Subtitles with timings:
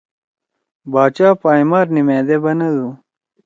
[0.91, 2.85] باچا پائں مار نیِمأدے بنَدُو: